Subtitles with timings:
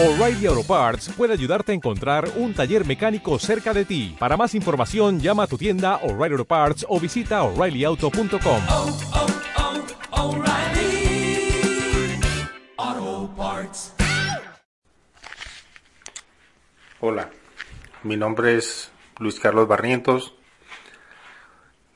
[0.00, 4.14] O'Reilly Auto Parts puede ayudarte a encontrar un taller mecánico cerca de ti.
[4.16, 8.62] Para más información, llama a tu tienda O'Reilly Auto Parts o visita oreillyauto.com.
[8.68, 8.98] oh,
[12.76, 13.92] oh, Parts.
[17.00, 17.30] Hola,
[18.04, 20.32] mi nombre es Luis Carlos Barrientos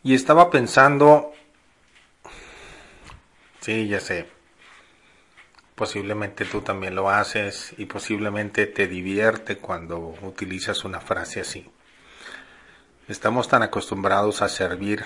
[0.03, 1.31] y estaba pensando,
[3.61, 4.32] sí, ya sé,
[5.83, 11.69] posiblemente tú también lo haces y posiblemente te divierte cuando utilizas una frase así.
[13.09, 15.05] Estamos tan acostumbrados a servir,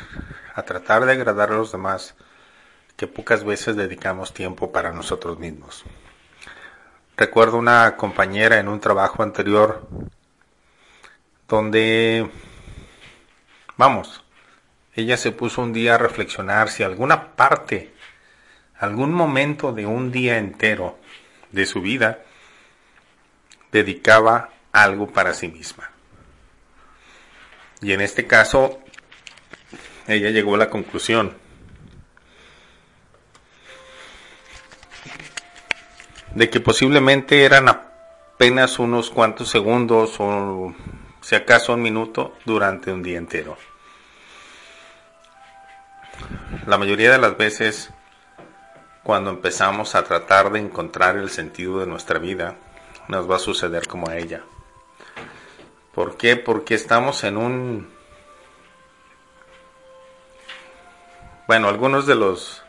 [0.55, 2.15] a tratar de agradar a los demás,
[2.95, 5.83] que pocas veces dedicamos tiempo para nosotros mismos.
[7.17, 9.89] Recuerdo una compañera en un trabajo anterior
[11.49, 12.31] donde,
[13.79, 14.23] vamos,
[14.95, 17.95] ella se puso un día a reflexionar si alguna parte,
[18.79, 20.99] algún momento de un día entero
[21.53, 22.21] de su vida
[23.73, 25.91] dedicaba algo para sí misma.
[27.81, 28.81] Y en este caso,
[30.07, 31.37] ella llegó a la conclusión
[36.35, 40.75] de que posiblemente eran apenas unos cuantos segundos o
[41.23, 43.57] si acaso un minuto durante un día entero.
[46.67, 47.91] La mayoría de las veces
[49.07, 52.57] cuando empezamos a tratar de encontrar el sentido de nuestra vida,
[53.07, 54.43] nos va a suceder como a ella.
[55.95, 56.35] ¿Por qué?
[56.35, 57.89] Porque estamos en un...
[61.47, 62.65] Bueno, algunos de los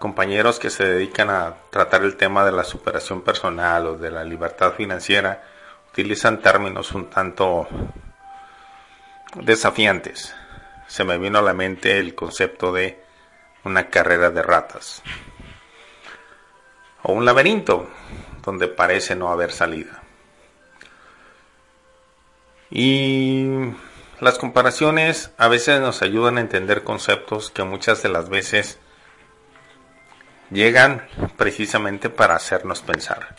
[0.00, 4.24] compañeros que se dedican a tratar el tema de la superación personal o de la
[4.24, 5.44] libertad financiera
[5.92, 7.68] utilizan términos un tanto
[9.36, 10.34] desafiantes.
[10.88, 13.00] Se me vino a la mente el concepto de
[13.62, 15.04] una carrera de ratas
[17.08, 17.88] o un laberinto
[18.44, 20.02] donde parece no haber salida.
[22.68, 23.46] Y
[24.18, 28.80] las comparaciones a veces nos ayudan a entender conceptos que muchas de las veces
[30.50, 33.36] llegan precisamente para hacernos pensar.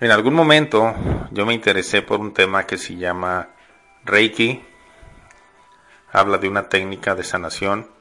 [0.00, 0.94] En algún momento
[1.30, 3.48] yo me interesé por un tema que se llama
[4.04, 4.62] Reiki.
[6.12, 7.97] Habla de una técnica de sanación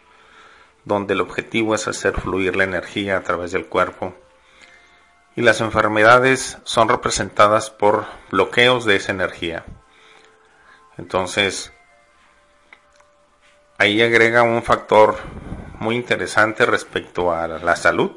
[0.88, 4.16] donde el objetivo es hacer fluir la energía a través del cuerpo
[5.36, 9.66] y las enfermedades son representadas por bloqueos de esa energía.
[10.98, 11.72] Entonces,
[13.78, 15.18] ahí agrega un factor
[15.80, 18.12] muy interesante respecto a la salud.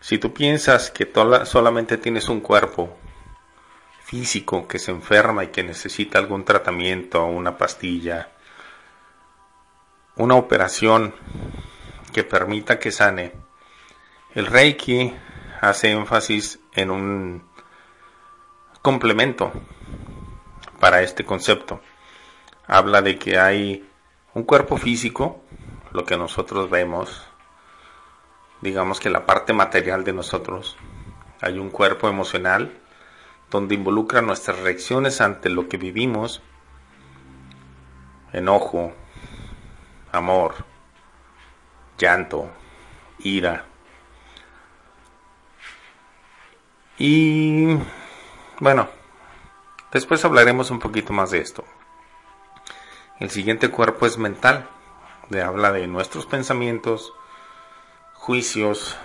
[0.00, 1.10] Si tú piensas que
[1.44, 2.98] solamente tienes un cuerpo
[4.04, 8.28] físico que se enferma y que necesita algún tratamiento, una pastilla,
[10.16, 11.14] una operación
[12.12, 13.32] que permita que sane,
[14.34, 15.14] el Reiki
[15.60, 17.44] hace énfasis en un
[18.82, 19.52] complemento
[20.80, 21.80] para este concepto.
[22.66, 23.88] Habla de que hay
[24.34, 25.42] un cuerpo físico,
[25.92, 27.26] lo que nosotros vemos,
[28.60, 30.76] digamos que la parte material de nosotros.
[31.40, 32.72] Hay un cuerpo emocional
[33.50, 36.40] donde involucra nuestras reacciones ante lo que vivimos,
[38.32, 38.94] enojo,
[40.12, 40.54] amor,
[41.98, 42.50] llanto,
[43.18, 43.64] ira.
[46.98, 47.78] Y
[48.60, 48.88] bueno,
[49.90, 51.64] después hablaremos un poquito más de esto.
[53.18, 54.68] El siguiente cuerpo es mental,
[55.28, 57.12] de habla de nuestros pensamientos,
[58.14, 58.96] juicios.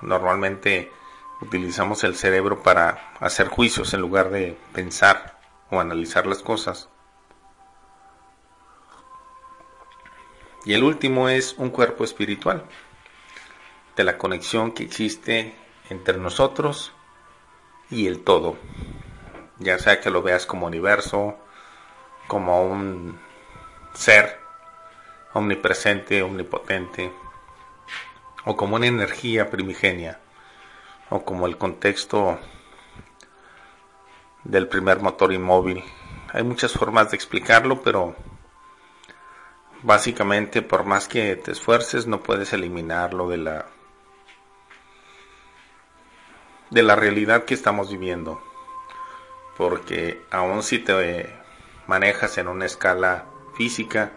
[0.00, 0.90] Normalmente
[1.40, 5.38] utilizamos el cerebro para hacer juicios en lugar de pensar
[5.70, 6.88] o analizar las cosas.
[10.64, 12.64] Y el último es un cuerpo espiritual,
[13.96, 15.54] de la conexión que existe
[15.90, 16.92] entre nosotros
[17.90, 18.56] y el todo.
[19.58, 21.36] Ya sea que lo veas como universo,
[22.26, 23.18] como un
[23.92, 24.38] ser
[25.34, 27.12] omnipresente, omnipotente,
[28.46, 30.20] o como una energía primigenia,
[31.10, 32.38] o como el contexto
[34.44, 35.84] del primer motor inmóvil.
[36.32, 38.16] Hay muchas formas de explicarlo, pero
[39.84, 43.66] básicamente por más que te esfuerces no puedes eliminarlo de la
[46.70, 48.42] de la realidad que estamos viviendo.
[49.56, 51.32] Porque aun si te
[51.86, 53.26] manejas en una escala
[53.56, 54.10] física,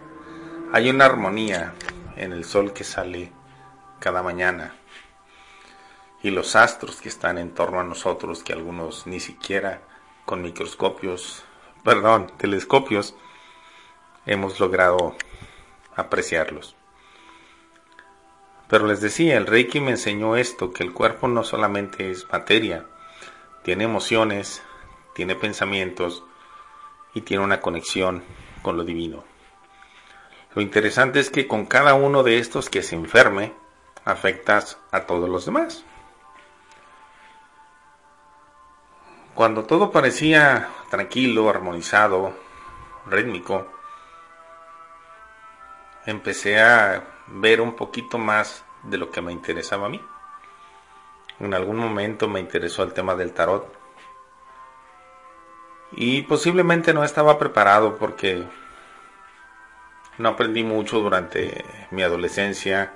[0.72, 1.74] hay una armonía
[2.16, 3.30] en el sol que sale
[4.00, 4.74] cada mañana
[6.22, 9.82] y los astros que están en torno a nosotros, que algunos ni siquiera
[10.24, 11.44] con microscopios,
[11.84, 13.14] perdón, telescopios,
[14.26, 15.14] hemos logrado
[15.98, 16.76] apreciarlos.
[18.68, 22.86] Pero les decía, el Reiki me enseñó esto, que el cuerpo no solamente es materia,
[23.62, 24.62] tiene emociones,
[25.14, 26.22] tiene pensamientos
[27.14, 28.22] y tiene una conexión
[28.62, 29.24] con lo divino.
[30.54, 33.52] Lo interesante es que con cada uno de estos que se enferme,
[34.04, 35.84] afectas a todos los demás.
[39.34, 42.34] Cuando todo parecía tranquilo, armonizado,
[43.06, 43.77] rítmico,
[46.10, 50.00] empecé a ver un poquito más de lo que me interesaba a mí.
[51.38, 53.70] En algún momento me interesó el tema del tarot.
[55.92, 58.42] Y posiblemente no estaba preparado porque
[60.16, 62.94] no aprendí mucho durante mi adolescencia,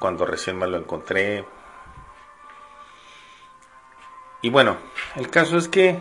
[0.00, 1.44] cuando recién me lo encontré.
[4.42, 4.76] Y bueno,
[5.14, 6.00] el caso es que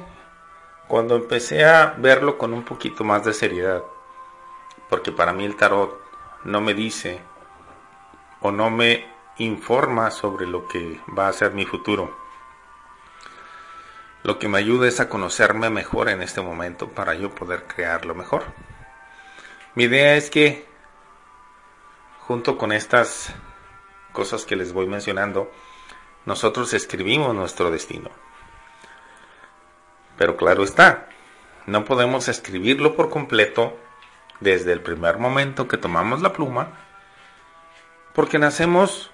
[0.87, 3.83] cuando empecé a verlo con un poquito más de seriedad,
[4.89, 6.02] porque para mí el tarot
[6.43, 7.21] no me dice
[8.41, 9.05] o no me
[9.37, 12.15] informa sobre lo que va a ser mi futuro.
[14.23, 18.15] Lo que me ayuda es a conocerme mejor en este momento para yo poder crearlo
[18.15, 18.45] mejor.
[19.75, 20.65] Mi idea es que
[22.19, 23.33] junto con estas
[24.13, 25.51] cosas que les voy mencionando,
[26.25, 28.09] nosotros escribimos nuestro destino.
[30.17, 31.09] Pero claro está,
[31.65, 33.77] no podemos escribirlo por completo
[34.39, 36.69] desde el primer momento que tomamos la pluma,
[38.13, 39.11] porque nacemos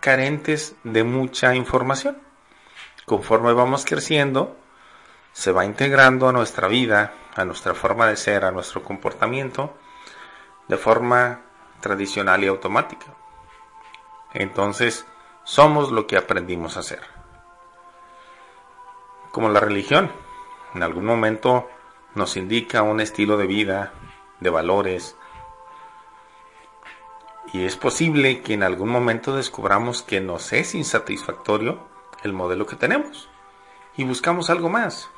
[0.00, 2.18] carentes de mucha información.
[3.06, 4.56] Conforme vamos creciendo,
[5.32, 9.76] se va integrando a nuestra vida, a nuestra forma de ser, a nuestro comportamiento,
[10.68, 11.40] de forma
[11.80, 13.06] tradicional y automática.
[14.34, 15.06] Entonces,
[15.44, 17.02] somos lo que aprendimos a hacer.
[19.30, 20.10] Como la religión,
[20.74, 21.68] en algún momento
[22.14, 23.92] nos indica un estilo de vida,
[24.42, 25.16] de valores,
[27.52, 31.80] y es posible que en algún momento descubramos que nos es insatisfactorio
[32.22, 33.28] el modelo que tenemos.
[33.96, 35.10] Y buscamos algo más.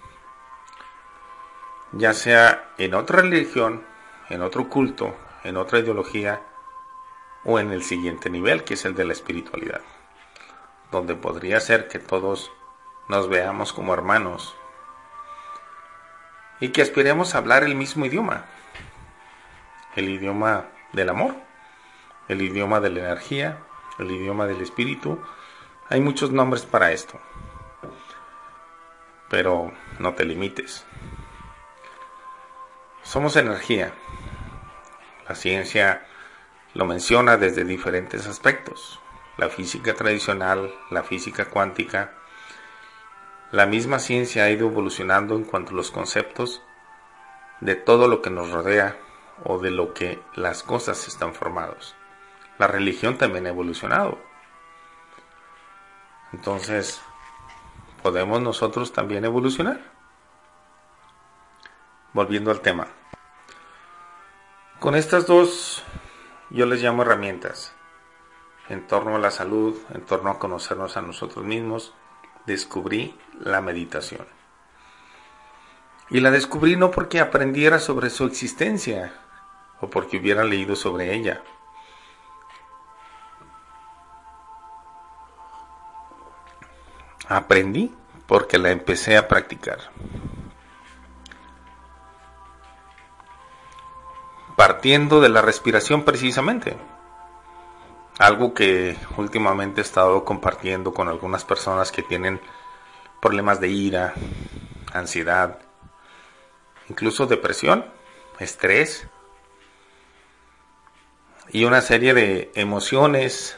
[1.92, 3.84] Ya sea en otra religión,
[4.30, 6.42] en otro culto, en otra ideología
[7.44, 9.82] o en el siguiente nivel, que es el de la espiritualidad,
[10.90, 12.50] donde podría ser que todos
[13.06, 14.56] nos veamos como hermanos.
[16.58, 18.46] Y que aspiremos a hablar el mismo idioma,
[19.96, 21.34] el idioma del amor,
[22.28, 23.58] el idioma de la energía,
[23.98, 25.20] el idioma del espíritu.
[25.88, 27.20] Hay muchos nombres para esto,
[29.28, 30.84] pero no te limites.
[33.02, 33.92] Somos energía.
[35.28, 36.06] La ciencia
[36.74, 39.00] lo menciona desde diferentes aspectos.
[39.36, 42.12] La física tradicional, la física cuántica.
[43.52, 46.62] La misma ciencia ha ido evolucionando en cuanto a los conceptos
[47.60, 48.96] de todo lo que nos rodea
[49.42, 51.94] o de lo que las cosas están formados.
[52.58, 54.18] La religión también ha evolucionado.
[56.32, 57.00] Entonces,
[58.02, 59.94] ¿podemos nosotros también evolucionar?
[62.14, 62.86] volviendo al tema.
[64.80, 65.82] Con estas dos
[66.48, 67.74] yo les llamo herramientas
[68.68, 71.92] en torno a la salud, en torno a conocernos a nosotros mismos,
[72.46, 74.26] descubrí la meditación.
[76.08, 79.12] Y la descubrí no porque aprendiera sobre su existencia
[79.80, 81.42] o porque hubiera leído sobre ella.
[87.28, 87.94] Aprendí
[88.26, 89.78] porque la empecé a practicar.
[94.56, 96.76] partiendo de la respiración precisamente.
[98.18, 102.40] Algo que últimamente he estado compartiendo con algunas personas que tienen
[103.20, 104.14] problemas de ira,
[104.92, 105.58] ansiedad,
[106.88, 107.84] incluso depresión,
[108.38, 109.08] estrés
[111.50, 113.56] y una serie de emociones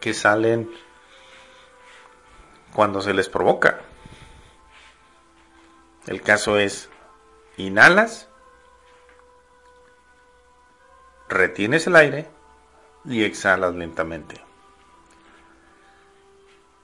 [0.00, 0.70] que salen
[2.74, 3.80] cuando se les provoca.
[6.06, 6.88] El caso es,
[7.56, 8.28] inhalas
[11.28, 12.30] retienes el aire
[13.04, 14.42] y exhalas lentamente.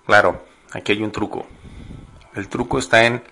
[0.07, 1.47] Claro, aquí hay un truco.
[2.35, 3.25] El truco está en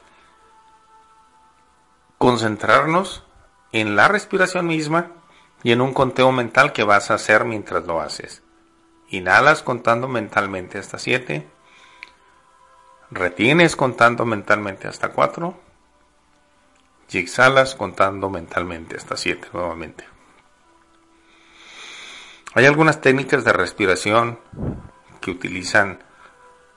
[2.18, 3.24] concentrarnos
[3.72, 5.10] en la respiración misma
[5.62, 8.42] y en un conteo mental que vas a hacer mientras lo haces.
[9.08, 11.46] Inhalas contando mentalmente hasta 7.
[13.10, 15.54] Retienes contando mentalmente hasta 4.
[17.10, 20.04] Y exhalas contando mentalmente hasta 7 nuevamente.
[22.54, 24.38] Hay algunas técnicas de respiración
[25.20, 26.02] que utilizan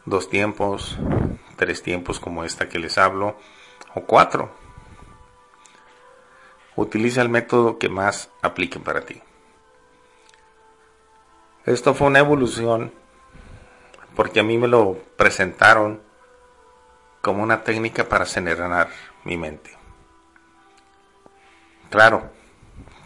[0.06, 0.98] dos tiempos,
[1.56, 3.38] tres tiempos como esta que les hablo,
[3.94, 4.65] o cuatro.
[6.76, 9.22] Utiliza el método que más aplique para ti.
[11.66, 12.92] Esto fue una evolución
[14.16, 16.02] porque a mí me lo presentaron
[17.22, 18.90] como una técnica para serenar
[19.24, 19.72] mi mente.
[21.90, 22.30] Claro,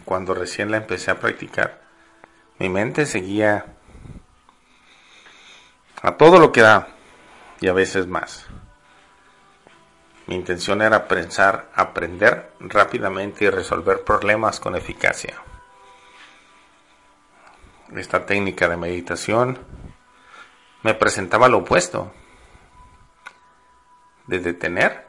[0.04, 1.80] cuando recién la empecé a practicar,
[2.58, 3.76] mi mente seguía
[6.02, 6.88] a todo lo que da
[7.60, 8.46] y a veces más.
[10.30, 15.42] Mi intención era pensar, aprender rápidamente y resolver problemas con eficacia.
[17.96, 19.58] Esta técnica de meditación
[20.84, 22.12] me presentaba lo opuesto,
[24.28, 25.04] de detener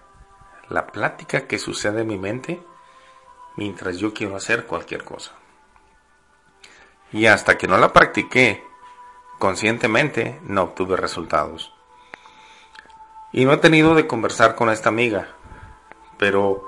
[0.70, 2.60] la plática que sucede en mi mente
[3.58, 5.34] mientras yo quiero hacer cualquier cosa.
[7.12, 8.64] Y hasta que no la practiqué
[9.38, 11.72] conscientemente, no obtuve resultados.
[13.32, 15.30] Y no he tenido de conversar con esta amiga,
[16.18, 16.64] pero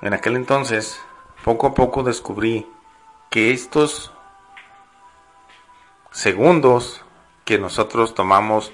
[0.00, 1.00] en aquel entonces,
[1.44, 2.70] poco a poco descubrí
[3.30, 4.12] que estos
[6.10, 7.04] segundos
[7.44, 8.72] que nosotros tomamos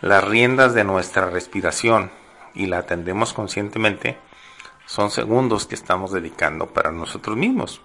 [0.00, 2.10] las riendas de nuestra respiración
[2.54, 4.18] y la atendemos conscientemente,
[4.86, 7.80] son segundos que estamos dedicando para nosotros mismos.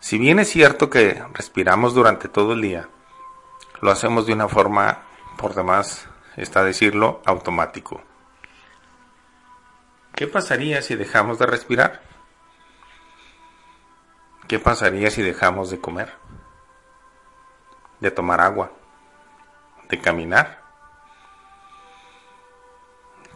[0.00, 2.88] Si bien es cierto que respiramos durante todo el día,
[3.80, 5.02] lo hacemos de una forma,
[5.36, 8.02] por demás, está decirlo, automático.
[10.14, 12.02] ¿Qué pasaría si dejamos de respirar?
[14.48, 16.12] ¿Qué pasaría si dejamos de comer?
[18.00, 18.72] De tomar agua?
[19.88, 20.62] ¿De caminar?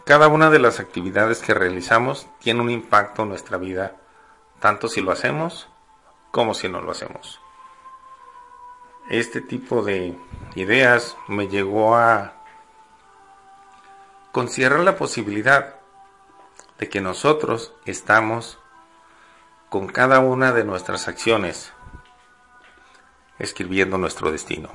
[0.05, 3.95] Cada una de las actividades que realizamos tiene un impacto en nuestra vida,
[4.59, 5.69] tanto si lo hacemos
[6.31, 7.40] como si no lo hacemos.
[9.09, 10.17] Este tipo de
[10.55, 12.33] ideas me llegó a
[14.31, 15.75] considerar la posibilidad
[16.77, 18.57] de que nosotros estamos
[19.69, 21.73] con cada una de nuestras acciones
[23.39, 24.69] escribiendo nuestro destino.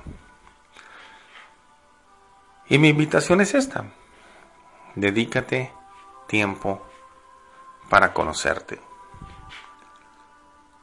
[2.68, 3.87] Y mi invitación es esta
[4.97, 5.73] dedícate
[6.26, 6.85] tiempo
[7.88, 8.80] para conocerte.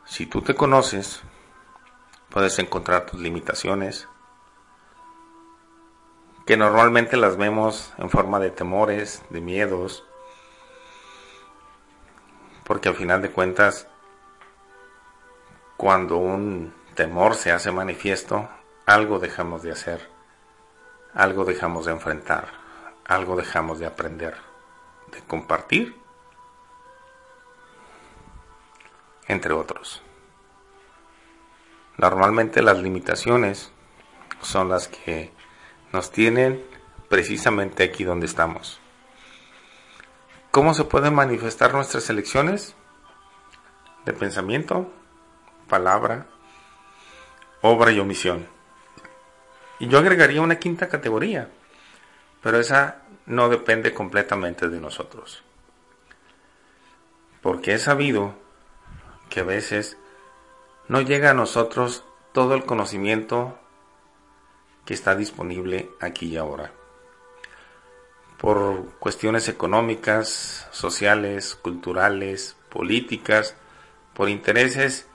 [0.06, 1.22] Si tú te conoces,
[2.34, 4.10] puedes encontrar tus limitaciones,
[6.46, 10.04] que normalmente las vemos en forma de temores, de miedos,
[12.66, 13.88] porque al final de cuentas,
[15.78, 18.50] cuando un temor se hace manifiesto,
[18.86, 20.10] algo dejamos de hacer,
[21.14, 22.64] algo dejamos de enfrentar
[23.06, 24.36] algo dejamos de aprender,
[25.12, 25.96] de compartir,
[29.28, 30.03] entre otros.
[31.98, 33.72] Normalmente las limitaciones
[34.42, 35.32] son las que
[35.92, 36.64] nos tienen
[37.08, 38.80] precisamente aquí donde estamos.
[40.52, 42.76] ¿Cómo se pueden manifestar nuestras elecciones?
[44.06, 44.92] De pensamiento,
[45.70, 46.28] palabra,
[47.62, 48.48] obra y omisión.
[49.80, 51.50] Y yo agregaría una quinta categoría,
[52.42, 55.44] pero esa no depende completamente de nosotros.
[57.42, 58.36] Porque he sabido
[59.30, 59.98] que a veces
[60.88, 63.58] no llega a nosotros todo el conocimiento
[64.86, 66.72] que está disponible aquí y ahora.
[68.38, 73.56] Por cuestiones económicas, sociales, culturales, políticas,
[74.14, 75.08] por intereses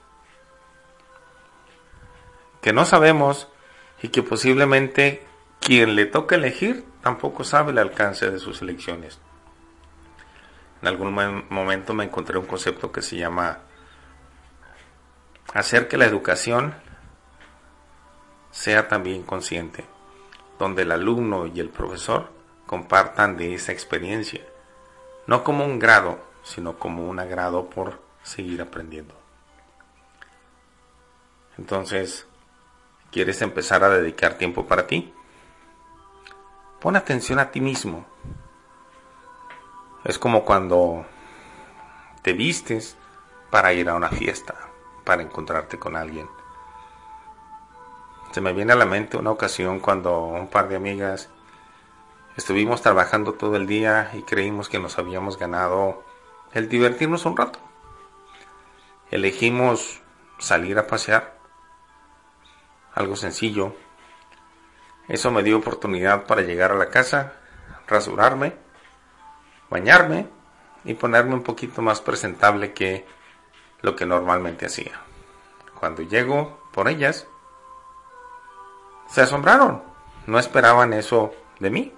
[2.61, 3.47] que no sabemos
[4.01, 5.25] y que posiblemente
[5.59, 9.19] quien le toca elegir tampoco sabe el alcance de sus elecciones.
[10.81, 11.13] En algún
[11.49, 13.59] momento me encontré un concepto que se llama
[15.53, 16.75] hacer que la educación
[18.51, 19.85] sea también consciente,
[20.57, 22.29] donde el alumno y el profesor
[22.65, 24.41] compartan de esa experiencia,
[25.27, 29.15] no como un grado, sino como un agrado por seguir aprendiendo.
[31.57, 32.27] Entonces,
[33.11, 35.13] ¿quieres empezar a dedicar tiempo para ti?
[36.79, 38.05] Pon atención a ti mismo.
[40.05, 41.05] Es como cuando
[42.21, 42.95] te vistes
[43.49, 44.68] para ir a una fiesta,
[45.09, 46.29] para encontrarte con alguien.
[48.29, 51.31] Se me viene a la mente una ocasión cuando un par de amigas
[52.37, 56.03] estuvimos trabajando todo el día y creímos que nos habíamos ganado
[56.53, 57.57] el divertirnos un rato.
[59.09, 59.99] Elegimos
[60.37, 61.39] salir a pasear,
[62.93, 63.73] algo sencillo,
[65.07, 67.33] eso me dio oportunidad para llegar a la casa,
[67.87, 68.53] rasurarme,
[69.71, 70.27] bañarme
[70.83, 73.07] y ponerme un poquito más presentable que
[73.81, 75.01] lo que normalmente hacía.
[75.79, 77.27] Cuando llego por ellas,
[79.07, 79.83] se asombraron,
[80.27, 81.93] no esperaban eso de mí.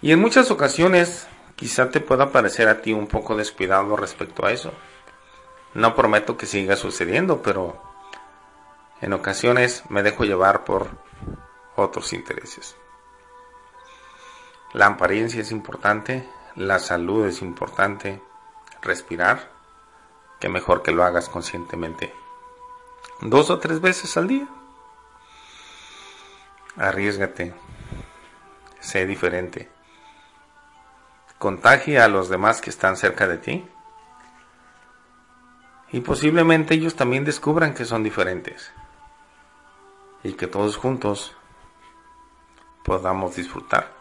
[0.00, 1.26] Y en muchas ocasiones
[1.56, 4.72] quizá te pueda parecer a ti un poco descuidado respecto a eso.
[5.74, 7.82] No prometo que siga sucediendo, pero
[9.00, 10.88] En ocasiones me dejo llevar por
[11.76, 12.76] otros intereses.
[14.72, 18.20] La apariencia es importante, la salud es importante,
[18.82, 19.52] respirar,
[20.38, 22.12] que mejor que lo hagas conscientemente.
[23.20, 24.46] Dos o tres veces al día.
[26.76, 27.54] Arriesgate,
[28.80, 29.68] sé diferente.
[31.38, 33.68] Contagia a los demás que están cerca de ti.
[35.90, 38.72] Y posiblemente ellos también descubran que son diferentes.
[40.22, 41.34] Y que todos juntos
[42.84, 43.92] podamos disfrutar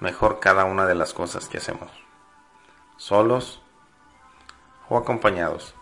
[0.00, 1.90] mejor cada una de las cosas que hacemos.
[2.96, 3.59] Solos
[4.90, 5.74] o acompañados.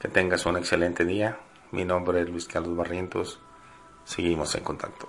[0.00, 1.38] Que tengas un excelente día.
[1.70, 3.38] Mi nombre es Luis Carlos Barrientos.
[4.04, 5.08] Seguimos en contacto.